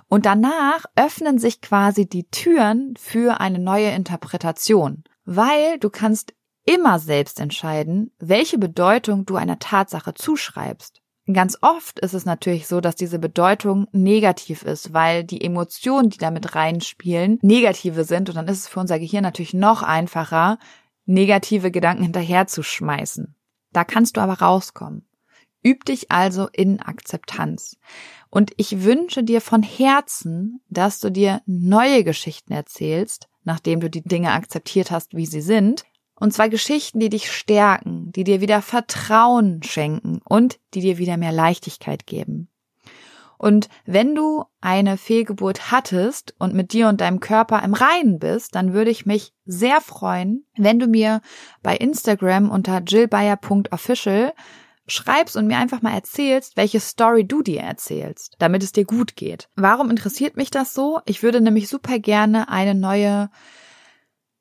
Und 0.07 0.25
danach 0.25 0.85
öffnen 0.95 1.39
sich 1.39 1.61
quasi 1.61 2.07
die 2.07 2.27
Türen 2.29 2.95
für 2.97 3.39
eine 3.39 3.59
neue 3.59 3.91
Interpretation, 3.91 5.03
weil 5.25 5.79
du 5.79 5.89
kannst 5.89 6.33
immer 6.65 6.99
selbst 6.99 7.39
entscheiden, 7.39 8.11
welche 8.19 8.57
Bedeutung 8.57 9.25
du 9.25 9.35
einer 9.35 9.59
Tatsache 9.59 10.13
zuschreibst. 10.13 11.01
Ganz 11.31 11.57
oft 11.61 11.99
ist 11.99 12.13
es 12.13 12.23
natürlich 12.23 12.67
so, 12.67 12.79
dass 12.79 12.95
diese 12.95 13.19
Bedeutung 13.19 13.87
negativ 13.91 14.63
ist, 14.63 14.93
weil 14.93 15.25
die 15.25 15.43
Emotionen, 15.43 16.09
die 16.09 16.17
damit 16.17 16.55
reinspielen, 16.55 17.39
negative 17.41 18.05
sind 18.05 18.29
und 18.29 18.35
dann 18.35 18.47
ist 18.47 18.59
es 18.59 18.67
für 18.69 18.79
unser 18.79 18.97
Gehirn 18.97 19.23
natürlich 19.23 19.53
noch 19.53 19.83
einfacher, 19.83 20.57
negative 21.05 21.69
Gedanken 21.69 22.03
hinterherzuschmeißen. 22.03 23.35
Da 23.73 23.83
kannst 23.83 24.15
du 24.15 24.21
aber 24.21 24.39
rauskommen. 24.39 25.05
Üb 25.65 25.83
dich 25.83 26.11
also 26.11 26.47
in 26.53 26.79
Akzeptanz. 26.81 27.77
Und 28.37 28.51
ich 28.57 28.83
wünsche 28.83 29.23
dir 29.23 29.41
von 29.41 29.63
Herzen, 29.63 30.61
dass 30.69 30.99
du 30.99 31.09
dir 31.09 31.41
neue 31.47 32.03
Geschichten 32.03 32.53
erzählst, 32.53 33.27
nachdem 33.45 33.79
du 33.79 33.89
die 33.89 34.03
Dinge 34.03 34.31
akzeptiert 34.33 34.91
hast, 34.91 35.15
wie 35.15 35.25
sie 35.25 35.41
sind. 35.41 35.85
Und 36.13 36.35
zwar 36.35 36.47
Geschichten, 36.47 36.99
die 36.99 37.09
dich 37.09 37.31
stärken, 37.31 38.11
die 38.11 38.23
dir 38.23 38.39
wieder 38.39 38.61
Vertrauen 38.61 39.63
schenken 39.63 40.21
und 40.23 40.59
die 40.75 40.81
dir 40.81 40.99
wieder 40.99 41.17
mehr 41.17 41.31
Leichtigkeit 41.31 42.05
geben. 42.05 42.47
Und 43.39 43.69
wenn 43.87 44.13
du 44.13 44.43
eine 44.61 44.97
Fehlgeburt 44.97 45.71
hattest 45.71 46.35
und 46.37 46.53
mit 46.53 46.73
dir 46.73 46.89
und 46.89 47.01
deinem 47.01 47.19
Körper 47.19 47.63
im 47.63 47.73
Reinen 47.73 48.19
bist, 48.19 48.53
dann 48.53 48.71
würde 48.71 48.91
ich 48.91 49.07
mich 49.07 49.33
sehr 49.47 49.81
freuen, 49.81 50.45
wenn 50.55 50.77
du 50.77 50.85
mir 50.85 51.21
bei 51.63 51.75
Instagram 51.75 52.51
unter 52.51 52.83
jillbayer.official 52.85 54.33
schreibst 54.87 55.35
und 55.35 55.47
mir 55.47 55.57
einfach 55.57 55.81
mal 55.81 55.93
erzählst, 55.93 56.57
welche 56.57 56.79
Story 56.79 57.25
du 57.25 57.41
dir 57.41 57.61
erzählst, 57.61 58.35
damit 58.39 58.63
es 58.63 58.71
dir 58.71 58.85
gut 58.85 59.15
geht. 59.15 59.49
Warum 59.55 59.89
interessiert 59.89 60.37
mich 60.37 60.49
das 60.49 60.73
so? 60.73 60.99
Ich 61.05 61.23
würde 61.23 61.41
nämlich 61.41 61.67
super 61.67 61.99
gerne 61.99 62.49
eine 62.49 62.75
neue 62.75 63.29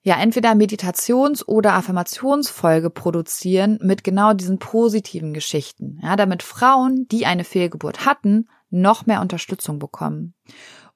ja, 0.07 0.21
entweder 0.21 0.55
Meditations- 0.55 1.45
oder 1.49 1.73
Affirmationsfolge 1.73 2.91
produzieren 2.91 3.81
mit 3.83 4.05
genau 4.05 4.35
diesen 4.35 4.61
positiven 4.61 5.35
Geschichten, 5.35 5.99
ja, 6.01 6.15
damit 6.15 6.45
Frauen, 6.45 7.09
die 7.09 7.27
eine 7.27 7.43
Fehlgeburt 7.43 8.07
hatten, 8.07 8.49
noch 8.71 9.07
mehr 9.07 9.21
Unterstützung 9.21 9.81
bekommen. 9.81 10.35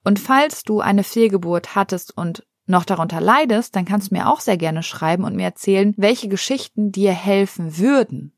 Und 0.04 0.20
falls 0.20 0.62
du 0.62 0.78
eine 0.78 1.02
Fehlgeburt 1.02 1.74
hattest 1.74 2.16
und 2.16 2.46
noch 2.66 2.84
darunter 2.84 3.20
leidest, 3.20 3.74
dann 3.74 3.84
kannst 3.84 4.12
du 4.12 4.14
mir 4.14 4.28
auch 4.28 4.38
sehr 4.38 4.56
gerne 4.56 4.84
schreiben 4.84 5.24
und 5.24 5.34
mir 5.34 5.42
erzählen, 5.46 5.92
welche 5.96 6.28
Geschichten 6.28 6.92
dir 6.92 7.10
helfen 7.12 7.78
würden. 7.78 8.32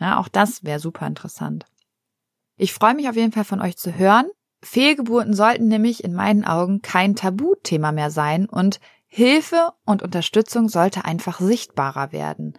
Ja, 0.00 0.18
auch 0.18 0.28
das 0.28 0.64
wäre 0.64 0.80
super 0.80 1.06
interessant. 1.06 1.66
Ich 2.56 2.72
freue 2.72 2.94
mich 2.94 3.08
auf 3.08 3.16
jeden 3.16 3.32
Fall 3.32 3.44
von 3.44 3.60
euch 3.60 3.76
zu 3.76 3.96
hören. 3.96 4.26
Fehlgeburten 4.62 5.34
sollten 5.34 5.68
nämlich 5.68 6.02
in 6.02 6.14
meinen 6.14 6.44
Augen 6.44 6.80
kein 6.82 7.14
Tabuthema 7.14 7.92
mehr 7.92 8.10
sein 8.10 8.46
und 8.46 8.80
Hilfe 9.08 9.72
und 9.84 10.02
Unterstützung 10.02 10.68
sollte 10.68 11.04
einfach 11.04 11.40
sichtbarer 11.40 12.12
werden. 12.12 12.54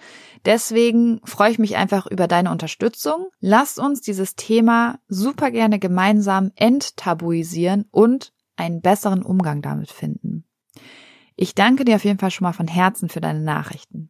Deswegen 0.45 1.19
freue 1.25 1.51
ich 1.51 1.59
mich 1.59 1.75
einfach 1.75 2.07
über 2.07 2.27
deine 2.27 2.51
Unterstützung. 2.51 3.27
Lasst 3.39 3.79
uns 3.79 4.01
dieses 4.01 4.35
Thema 4.35 4.99
super 5.07 5.51
gerne 5.51 5.77
gemeinsam 5.77 6.51
enttabuisieren 6.55 7.85
und 7.91 8.33
einen 8.55 8.81
besseren 8.81 9.23
Umgang 9.23 9.61
damit 9.61 9.91
finden. 9.91 10.45
Ich 11.35 11.53
danke 11.53 11.85
dir 11.85 11.95
auf 11.95 12.05
jeden 12.05 12.17
Fall 12.17 12.31
schon 12.31 12.45
mal 12.45 12.53
von 12.53 12.67
Herzen 12.67 13.09
für 13.09 13.21
deine 13.21 13.41
Nachrichten. 13.41 14.09